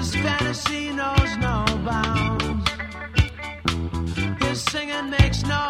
[0.00, 2.70] His fantasy knows no bounds.
[4.42, 5.69] His singing makes no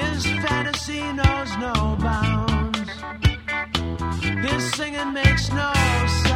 [0.00, 2.90] His fantasy knows no bounds.
[4.22, 6.27] His singing makes no sense.